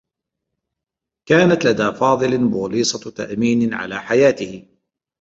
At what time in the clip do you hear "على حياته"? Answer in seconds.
3.73-4.67